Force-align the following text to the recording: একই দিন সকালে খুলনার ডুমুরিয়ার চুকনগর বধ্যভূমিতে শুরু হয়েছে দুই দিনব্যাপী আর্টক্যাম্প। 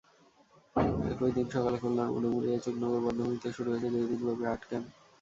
একই 1.05 1.31
দিন 1.35 1.47
সকালে 1.55 1.77
খুলনার 1.81 2.09
ডুমুরিয়ার 2.15 2.63
চুকনগর 2.65 3.01
বধ্যভূমিতে 3.05 3.49
শুরু 3.55 3.69
হয়েছে 3.71 3.87
দুই 3.93 4.05
দিনব্যাপী 4.11 4.45
আর্টক্যাম্প। 4.47 4.87